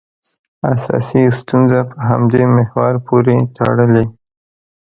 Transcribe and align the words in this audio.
اساسي 0.73 1.21
ستونزه 1.39 1.79
په 1.91 1.97
همدې 2.09 2.43
محور 2.55 2.93
پورې 3.07 3.35
تړلې. 3.55 4.05